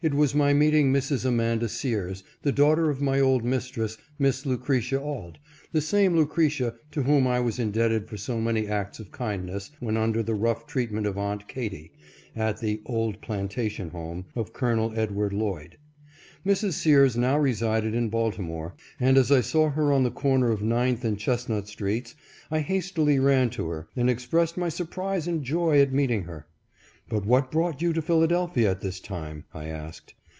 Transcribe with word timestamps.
477 0.03 0.19
was 0.19 0.35
my 0.35 0.51
meeting 0.59 0.91
Mrs. 0.91 1.25
Amanda 1.25 1.69
Sears, 1.69 2.23
the 2.41 2.51
daughter 2.51 2.89
of 2.89 3.01
my 3.01 3.19
old 3.19 3.43
mistress, 3.43 3.99
Miss 4.17 4.47
Lucretia 4.47 4.99
Auld, 4.99 5.37
the 5.73 5.79
same 5.79 6.15
Lucretia 6.15 6.73
to 6.93 7.03
whom 7.03 7.27
I 7.27 7.39
was 7.39 7.59
indebted 7.59 8.09
for 8.09 8.17
so 8.17 8.39
many 8.41 8.67
acts 8.67 8.97
of 8.99 9.11
kindness 9.11 9.69
when 9.79 9.97
under 9.97 10.23
the 10.23 10.33
rough 10.33 10.65
treatment 10.65 11.05
of 11.05 11.19
Aunt 11.19 11.47
Katy, 11.47 11.91
at 12.35 12.57
the" 12.59 12.81
old 12.87 13.21
plantation 13.21 13.91
home" 13.91 14.25
of 14.35 14.53
Col. 14.53 14.91
Edward 14.99 15.33
Lloyd. 15.33 15.77
Mrs. 16.43 16.73
Sears 16.73 17.15
now 17.15 17.37
resided 17.37 17.93
in 17.93 18.09
Baltimore, 18.09 18.73
and 18.99 19.19
as 19.19 19.31
I 19.31 19.41
saw 19.41 19.69
her 19.69 19.93
on 19.93 20.01
the 20.01 20.09
corner 20.09 20.49
of 20.49 20.63
Ninth 20.63 21.05
and 21.05 21.19
Chestnut 21.19 21.67
streets, 21.67 22.15
I 22.49 22.61
hastily 22.61 23.19
ran 23.19 23.51
to 23.51 23.67
her, 23.69 23.87
and 23.95 24.09
expressed 24.09 24.57
my 24.57 24.69
surprise 24.69 25.27
and 25.27 25.43
joy 25.43 25.79
at 25.79 25.93
meeting 25.93 26.23
her." 26.23 26.47
But 27.11 27.25
what 27.25 27.51
brought 27.51 27.81
you 27.81 27.91
to 27.91 28.01
Philadelphia 28.01 28.71
at 28.71 28.79
this 28.79 29.01
time?" 29.01 29.43
I 29.53 29.65
asked. 29.65 30.13